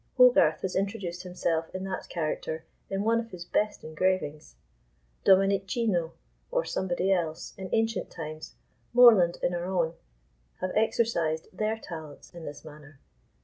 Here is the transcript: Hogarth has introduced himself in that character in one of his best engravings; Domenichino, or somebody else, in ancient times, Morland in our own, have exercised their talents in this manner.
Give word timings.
Hogarth 0.17 0.61
has 0.61 0.75
introduced 0.75 1.21
himself 1.21 1.69
in 1.75 1.83
that 1.83 2.09
character 2.09 2.65
in 2.89 3.03
one 3.03 3.19
of 3.19 3.29
his 3.29 3.45
best 3.45 3.83
engravings; 3.83 4.55
Domenichino, 5.23 6.13
or 6.49 6.65
somebody 6.65 7.11
else, 7.11 7.53
in 7.55 7.69
ancient 7.71 8.09
times, 8.09 8.55
Morland 8.93 9.37
in 9.43 9.53
our 9.53 9.65
own, 9.65 9.93
have 10.59 10.71
exercised 10.75 11.49
their 11.53 11.77
talents 11.77 12.33
in 12.33 12.45
this 12.45 12.65
manner. 12.65 12.99